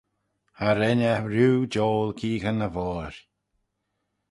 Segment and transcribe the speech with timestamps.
[0.57, 3.13] Cha ren eh rieau jiole keeaghyn e voir.